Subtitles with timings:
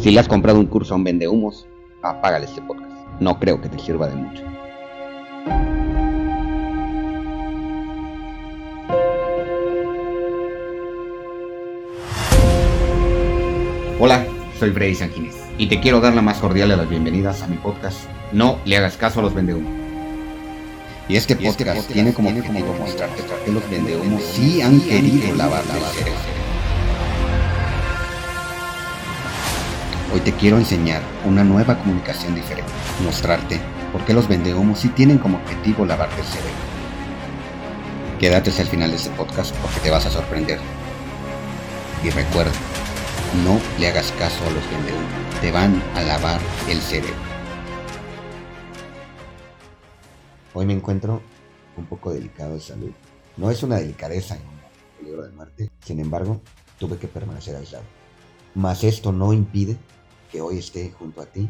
[0.00, 1.66] Si le has comprado un curso a un vendehumos,
[2.02, 2.92] apágale este podcast.
[3.18, 4.44] No creo que te sirva de mucho.
[13.98, 14.24] Hola,
[14.60, 17.56] soy Freddy Sanguínez y te quiero dar la más cordial de las bienvenidas a mi
[17.56, 17.98] podcast.
[18.32, 19.72] No le hagas caso a los vendehumos.
[21.08, 25.66] Y este podcast, tiene como objetivo mostrarte por qué los vendehumos sí han querido lavar
[25.66, 25.74] la
[30.10, 32.72] Hoy te quiero enseñar una nueva comunicación diferente,
[33.04, 33.60] mostrarte
[33.92, 36.52] por qué los vendehumos sí tienen como objetivo lavarte el cerebro.
[38.18, 40.58] Quédate hasta el final de este podcast porque te vas a sorprender.
[42.02, 42.52] Y recuerda,
[43.44, 47.14] no le hagas caso a los vendehumos, te van a lavar el cerebro.
[50.54, 51.20] Hoy me encuentro
[51.76, 52.92] un poco delicado de salud.
[53.36, 54.42] No es una delicadeza en
[54.98, 56.40] peligro de muerte, sin embargo,
[56.78, 57.84] tuve que permanecer aislado.
[58.54, 59.76] Mas esto no impide
[60.30, 61.48] que hoy esté junto a ti,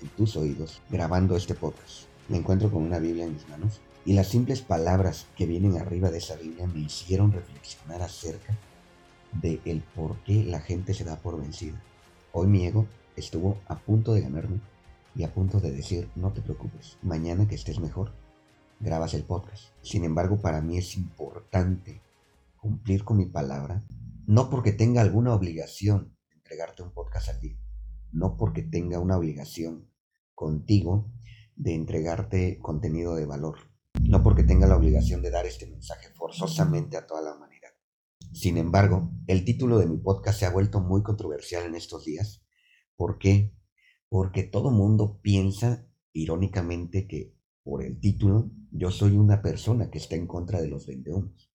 [0.00, 2.04] en tus oídos, grabando este podcast.
[2.28, 6.10] Me encuentro con una Biblia en mis manos y las simples palabras que vienen arriba
[6.10, 8.56] de esa Biblia me hicieron reflexionar acerca
[9.32, 11.80] de el por qué la gente se da por vencida.
[12.32, 12.86] Hoy mi ego
[13.16, 14.60] estuvo a punto de ganarme
[15.14, 18.12] y a punto de decir, no te preocupes, mañana que estés mejor,
[18.78, 19.64] grabas el podcast.
[19.82, 22.00] Sin embargo, para mí es importante
[22.56, 23.82] cumplir con mi palabra,
[24.26, 27.56] no porque tenga alguna obligación de entregarte un podcast al día,
[28.12, 29.90] no porque tenga una obligación
[30.34, 31.12] contigo
[31.56, 36.96] de entregarte contenido de valor, no porque tenga la obligación de dar este mensaje forzosamente
[36.96, 37.70] a toda la humanidad.
[38.32, 42.44] Sin embargo, el título de mi podcast se ha vuelto muy controversial en estos días.
[42.96, 43.52] ¿Por qué?
[44.08, 50.14] Porque todo mundo piensa, irónicamente, que por el título yo soy una persona que está
[50.14, 51.52] en contra de los vendehumos.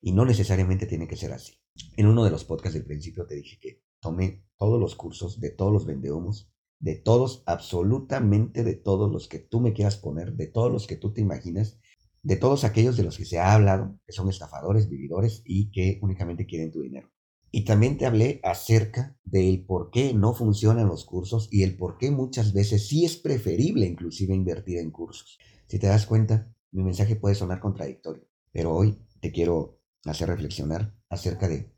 [0.00, 1.54] Y no necesariamente tiene que ser así.
[1.96, 5.50] En uno de los podcasts del principio te dije que tomé todos los cursos de
[5.50, 10.46] todos los vendehumos, de todos, absolutamente de todos los que tú me quieras poner, de
[10.46, 11.78] todos los que tú te imaginas,
[12.22, 15.98] de todos aquellos de los que se ha hablado, que son estafadores, vividores y que
[16.02, 17.10] únicamente quieren tu dinero.
[17.52, 21.98] Y también te hablé acerca del por qué no funcionan los cursos y el por
[21.98, 25.38] qué muchas veces sí es preferible inclusive invertir en cursos.
[25.66, 30.94] Si te das cuenta, mi mensaje puede sonar contradictorio, pero hoy te quiero hacer reflexionar
[31.08, 31.72] acerca de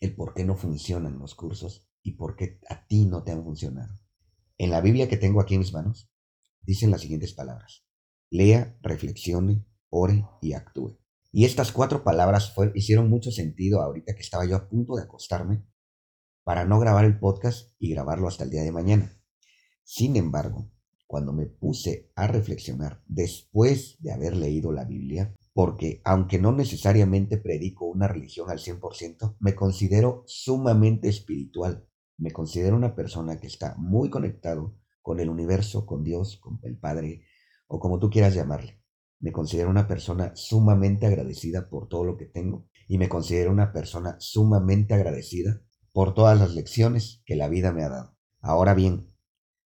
[0.00, 3.44] el por qué no funcionan los cursos y por qué a ti no te han
[3.44, 3.94] funcionado.
[4.58, 6.10] En la Biblia que tengo aquí en mis manos,
[6.62, 7.86] dicen las siguientes palabras.
[8.30, 10.98] Lea, reflexione, ore y actúe.
[11.32, 15.64] Y estas cuatro palabras hicieron mucho sentido ahorita que estaba yo a punto de acostarme
[16.42, 19.16] para no grabar el podcast y grabarlo hasta el día de mañana.
[19.84, 20.72] Sin embargo,
[21.06, 27.38] cuando me puse a reflexionar después de haber leído la Biblia, porque aunque no necesariamente
[27.38, 31.86] predico una religión al 100%, me considero sumamente espiritual.
[32.18, 36.78] Me considero una persona que está muy conectado con el universo, con Dios, con el
[36.78, 37.24] Padre,
[37.66, 38.80] o como tú quieras llamarle.
[39.18, 43.72] Me considero una persona sumamente agradecida por todo lo que tengo y me considero una
[43.72, 45.62] persona sumamente agradecida
[45.92, 48.16] por todas las lecciones que la vida me ha dado.
[48.40, 49.14] Ahora bien,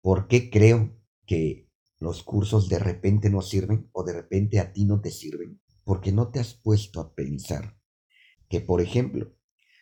[0.02, 0.96] ¿por qué creo
[1.26, 1.70] que
[2.04, 5.60] los cursos de repente no sirven o de repente a ti no te sirven?
[5.84, 7.78] porque no te has puesto a pensar
[8.50, 9.36] que, por ejemplo,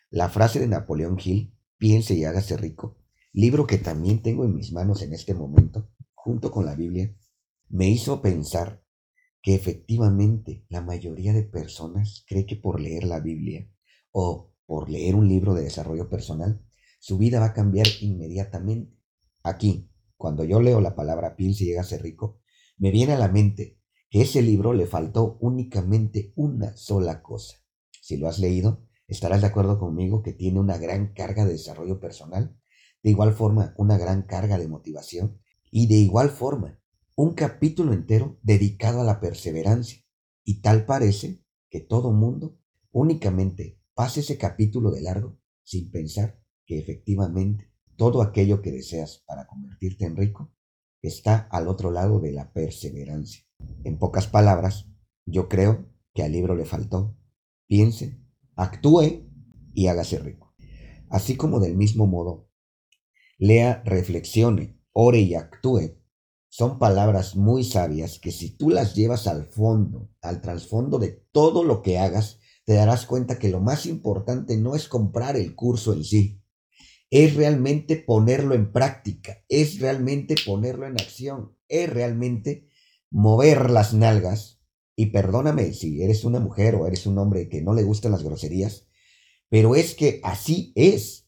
[0.09, 2.97] la frase de Napoleón Hill, piense y hágase rico,
[3.33, 7.15] libro que también tengo en mis manos en este momento, junto con la Biblia,
[7.69, 8.83] me hizo pensar
[9.41, 13.67] que efectivamente la mayoría de personas cree que por leer la Biblia
[14.11, 16.63] o por leer un libro de desarrollo personal,
[16.99, 18.95] su vida va a cambiar inmediatamente.
[19.43, 19.89] Aquí,
[20.21, 22.39] cuando yo leo la palabra piense y hágase rico,
[22.77, 27.57] me viene a la mente que ese libro le faltó únicamente una sola cosa.
[28.03, 31.99] Si lo has leído, estarás de acuerdo conmigo que tiene una gran carga de desarrollo
[31.99, 32.55] personal,
[33.01, 36.79] de igual forma una gran carga de motivación y de igual forma
[37.15, 40.03] un capítulo entero dedicado a la perseverancia.
[40.43, 42.59] Y tal parece que todo mundo
[42.91, 49.47] únicamente pasa ese capítulo de largo sin pensar que efectivamente todo aquello que deseas para
[49.47, 50.53] convertirte en rico
[51.01, 53.43] está al otro lado de la perseverancia.
[53.83, 54.87] En pocas palabras,
[55.25, 57.17] yo creo que al libro le faltó
[57.71, 58.19] piense,
[58.57, 59.23] actúe
[59.73, 60.53] y hágase rico.
[61.07, 62.49] Así como del mismo modo,
[63.37, 65.97] lea, reflexione, ore y actúe.
[66.49, 71.63] Son palabras muy sabias que si tú las llevas al fondo, al trasfondo de todo
[71.63, 75.93] lo que hagas, te darás cuenta que lo más importante no es comprar el curso
[75.93, 76.40] en sí,
[77.11, 82.69] es realmente ponerlo en práctica, es realmente ponerlo en acción, es realmente
[83.11, 84.61] mover las nalgas,
[84.95, 88.23] y perdóname si eres una mujer o eres un hombre que no le gustan las
[88.23, 88.87] groserías,
[89.49, 91.27] pero es que así es.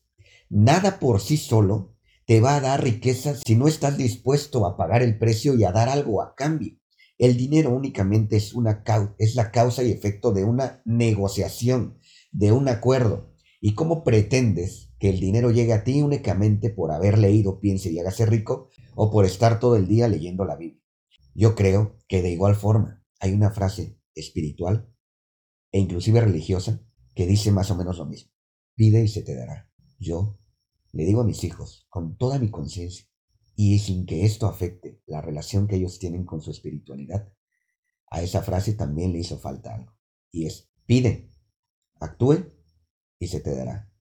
[0.49, 1.95] Nada por sí solo
[2.25, 5.71] te va a dar riqueza si no estás dispuesto a pagar el precio y a
[5.71, 6.77] dar algo a cambio.
[7.17, 8.83] El dinero únicamente es, una,
[9.17, 11.99] es la causa y efecto de una negociación,
[12.31, 13.33] de un acuerdo.
[13.59, 17.99] ¿Y cómo pretendes que el dinero llegue a ti únicamente por haber leído Piense y
[17.99, 20.81] hágase rico o por estar todo el día leyendo la Biblia?
[21.35, 24.89] Yo creo que de igual forma hay una frase espiritual
[25.73, 26.81] e inclusive religiosa
[27.15, 28.31] que dice más o menos lo mismo.
[28.75, 29.69] Pide y se te dará.
[29.99, 30.39] Yo
[30.93, 33.05] le digo a mis hijos con toda mi conciencia
[33.57, 37.29] y sin que esto afecte la relación que ellos tienen con su espiritualidad,
[38.09, 39.97] a esa frase también le hizo falta algo.
[40.31, 41.29] Y es, pide,
[41.99, 42.45] actúe
[43.19, 43.92] y se te dará.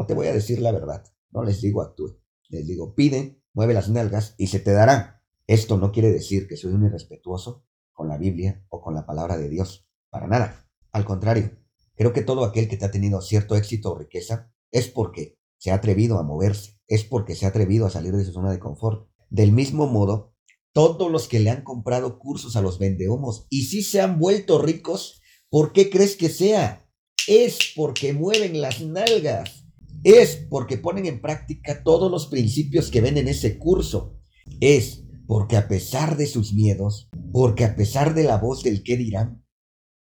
[0.00, 1.02] O te voy a decir la verdad,
[1.32, 5.24] no les digo actúe, les digo pide, mueve las nalgas y se te dará.
[5.48, 9.36] Esto no quiere decir que soy un irrespetuoso con la Biblia o con la palabra
[9.36, 10.70] de Dios, para nada.
[10.92, 11.50] Al contrario,
[11.96, 15.72] creo que todo aquel que te ha tenido cierto éxito o riqueza es porque se
[15.72, 18.60] ha atrevido a moverse, es porque se ha atrevido a salir de su zona de
[18.60, 19.10] confort.
[19.30, 20.36] Del mismo modo,
[20.72, 24.62] todos los que le han comprado cursos a los vendehumos y si se han vuelto
[24.62, 25.20] ricos,
[25.50, 26.88] ¿por qué crees que sea?
[27.26, 29.64] Es porque mueven las nalgas.
[30.04, 34.18] Es porque ponen en práctica todos los principios que ven en ese curso.
[34.60, 38.96] Es porque a pesar de sus miedos, porque a pesar de la voz del qué
[38.96, 39.44] dirán,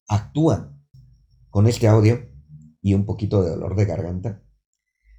[0.07, 0.79] actúan.
[1.49, 2.29] Con este audio
[2.81, 4.43] y un poquito de dolor de garganta,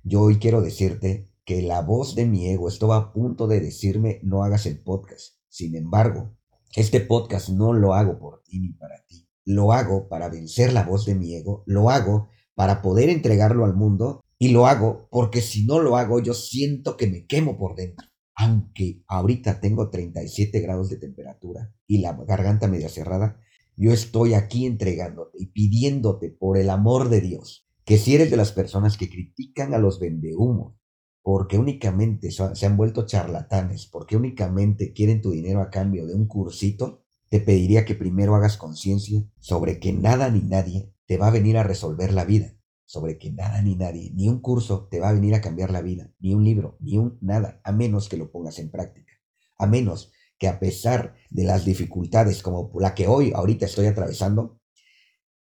[0.05, 4.21] yo hoy quiero decirte que la voz de mi ego estaba a punto de decirme
[4.23, 5.35] no hagas el podcast.
[5.49, 6.37] Sin embargo,
[6.77, 9.29] este podcast no lo hago por ti ni para ti.
[9.45, 11.65] Lo hago para vencer la voz de mi ego.
[11.67, 14.25] Lo hago para poder entregarlo al mundo.
[14.43, 18.09] Y lo hago porque si no lo hago yo siento que me quemo por dentro.
[18.35, 23.39] Aunque ahorita tengo 37 grados de temperatura y la garganta media cerrada,
[23.77, 28.39] yo estoy aquí entregándote y pidiéndote por el amor de Dios que si eres de
[28.39, 30.81] las personas que critican a los vendehumos
[31.23, 36.27] porque únicamente se han vuelto charlatanes, porque únicamente quieren tu dinero a cambio de un
[36.27, 41.33] cursito, te pediría que primero hagas conciencia sobre que nada ni nadie te va a
[41.33, 42.57] venir a resolver la vida,
[42.91, 45.81] sobre que nada ni nadie, ni un curso te va a venir a cambiar la
[45.81, 49.13] vida, ni un libro, ni un nada, a menos que lo pongas en práctica,
[49.59, 50.11] a menos
[50.41, 54.61] que a pesar de las dificultades como la que hoy, ahorita estoy atravesando,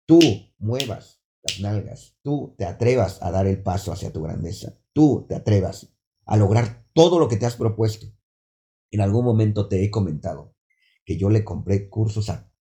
[0.05, 0.19] tú
[0.57, 1.21] muevas
[1.61, 5.95] nalgas, tú te atrevas a dar el paso hacia tu grandeza, tú te atrevas
[6.25, 8.07] a lograr todo lo que te has propuesto.
[8.91, 10.53] En algún momento te he comentado
[11.05, 12.51] que yo le compré cursos a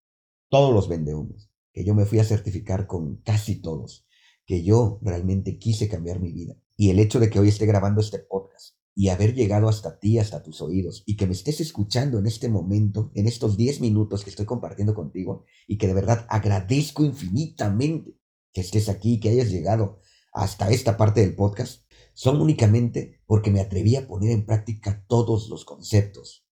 [0.48, 4.06] todos los vendehumos, que yo me fui a certificar con casi todos,
[4.46, 6.56] que yo realmente quise cambiar mi vida.
[6.76, 10.19] Y el hecho de que hoy esté grabando este podcast y haber llegado hasta ti,
[10.19, 14.25] hasta tus oídos, y que me estés escuchando en este momento, en estos 10 minutos
[14.25, 18.19] que estoy compartiendo contigo, y que de verdad agradezco infinitamente
[18.54, 20.00] que estés aquí, que hayas llegado
[20.32, 21.82] hasta esta parte del podcast,
[22.14, 26.46] son únicamente porque me atreví a poner en práctica todos los conceptos,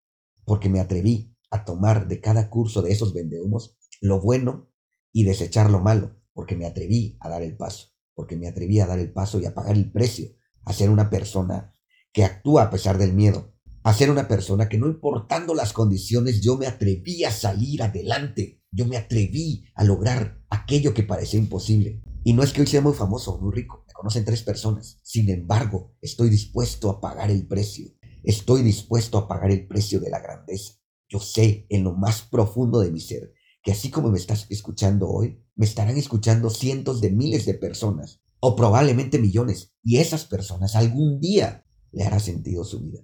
[0.45, 4.71] porque me atreví a tomar de cada curso de esos vendehumos lo bueno
[5.13, 8.87] y desechar lo malo, porque me atreví a dar el paso, porque me atreví a
[8.87, 10.29] dar el paso y a pagar el precio,
[10.65, 11.73] a ser una persona
[12.13, 16.41] que actúa a pesar del miedo, a ser una persona que no importando las condiciones,
[16.41, 22.03] yo me atreví a salir adelante, yo me atreví a lograr aquello que parecía imposible.
[22.25, 24.99] Y no es que hoy sea muy famoso o muy rico, me conocen tres personas.
[25.03, 27.89] Sin embargo, estoy dispuesto a pagar el precio.
[28.23, 30.73] Estoy dispuesto a pagar el precio de la grandeza.
[31.11, 33.35] Yo sé en lo más profundo de mi ser
[33.65, 38.21] que así como me estás escuchando hoy, me estarán escuchando cientos de miles de personas,
[38.39, 43.01] o probablemente millones, y esas personas algún día le hará sentido su vida.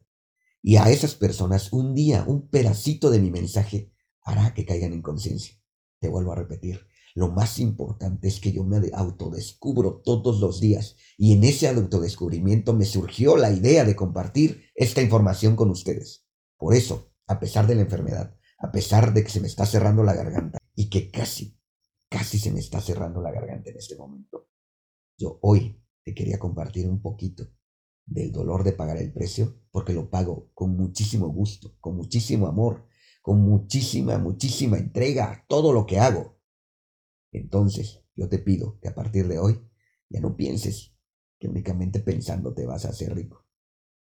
[0.62, 3.90] Y a esas personas un día, un pedacito de mi mensaje
[4.22, 5.56] hará que caigan en conciencia.
[5.98, 10.96] Te vuelvo a repetir, lo más importante es que yo me autodescubro todos los días
[11.16, 16.26] y en ese autodescubrimiento me surgió la idea de compartir esta información con ustedes.
[16.58, 20.02] Por eso, a pesar de la enfermedad, a pesar de que se me está cerrando
[20.02, 21.58] la garganta y que casi,
[22.08, 24.48] casi se me está cerrando la garganta en este momento,
[25.18, 27.48] yo hoy te quería compartir un poquito
[28.06, 32.88] del dolor de pagar el precio porque lo pago con muchísimo gusto, con muchísimo amor
[33.22, 36.38] con muchísima, muchísima entrega a todo lo que hago.
[37.32, 39.60] Entonces, yo te pido que a partir de hoy
[40.08, 40.96] ya no pienses
[41.38, 43.46] que únicamente pensando te vas a hacer rico.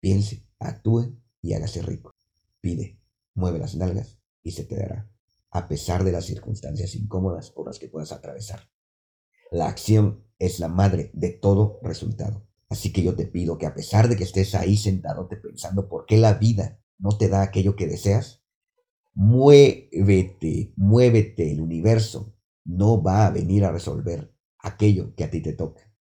[0.00, 2.14] Piense, actúe y hágase rico.
[2.60, 3.00] Pide,
[3.34, 5.10] mueve las nalgas y se te dará,
[5.50, 8.70] a pesar de las circunstancias incómodas por las que puedas atravesar.
[9.50, 12.46] La acción es la madre de todo resultado.
[12.68, 15.88] Así que yo te pido que a pesar de que estés ahí sentado te pensando
[15.88, 18.42] por qué la vida no te da aquello que deseas,
[19.20, 25.54] Muévete, muévete, el universo no va a venir a resolver aquello que a ti te
[25.54, 25.92] toca.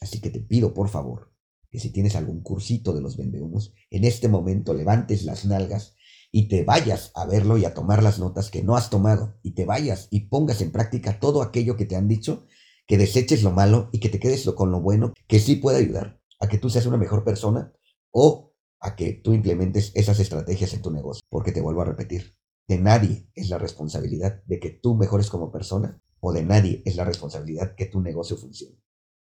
[0.00, 1.32] Así que te pido, por favor,
[1.70, 5.94] que si tienes algún cursito de los vendehumos, en este momento levantes las nalgas
[6.30, 9.52] y te vayas a verlo y a tomar las notas que no has tomado y
[9.52, 12.46] te vayas y pongas en práctica todo aquello que te han dicho,
[12.86, 16.20] que deseches lo malo y que te quedes con lo bueno, que sí puede ayudar
[16.40, 17.72] a que tú seas una mejor persona
[18.10, 21.22] o a que tú implementes esas estrategias en tu negocio.
[21.28, 22.36] Porque te vuelvo a repetir,
[22.68, 26.96] de nadie es la responsabilidad de que tú mejores como persona o de nadie es
[26.96, 28.76] la responsabilidad que tu negocio funcione.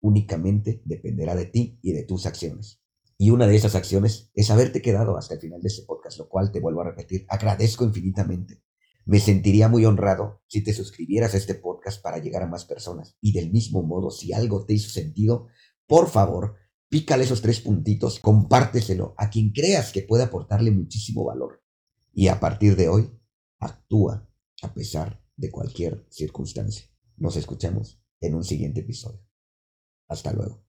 [0.01, 2.82] Únicamente dependerá de ti y de tus acciones.
[3.23, 6.27] Y una de esas acciones es haberte quedado hasta el final de este podcast, lo
[6.27, 8.61] cual te vuelvo a repetir, agradezco infinitamente.
[9.05, 13.15] Me sentiría muy honrado si te suscribieras a este podcast para llegar a más personas.
[13.21, 15.47] Y del mismo modo, si algo te hizo sentido,
[15.87, 16.57] por favor,
[16.89, 21.63] pícale esos tres puntitos, compárteselo a quien creas que puede aportarle muchísimo valor.
[22.11, 23.09] Y a partir de hoy,
[23.57, 24.29] actúa
[24.63, 26.87] a pesar de cualquier circunstancia.
[27.15, 29.25] Nos escuchamos en un siguiente episodio.
[30.09, 30.62] Hasta luego.